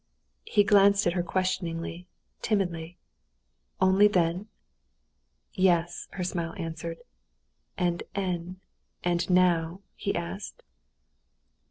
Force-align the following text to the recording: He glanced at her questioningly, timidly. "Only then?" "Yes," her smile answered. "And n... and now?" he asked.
He 0.47 0.63
glanced 0.63 1.05
at 1.05 1.13
her 1.13 1.21
questioningly, 1.21 2.07
timidly. 2.41 2.97
"Only 3.79 4.07
then?" 4.07 4.47
"Yes," 5.53 6.07
her 6.13 6.23
smile 6.23 6.55
answered. 6.57 6.97
"And 7.77 8.01
n... 8.15 8.59
and 9.03 9.29
now?" 9.29 9.81
he 9.95 10.15
asked. 10.15 10.63